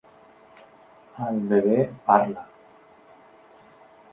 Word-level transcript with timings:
El 1.25 1.37
bebè 1.51 1.77
PARLA! 2.07 2.47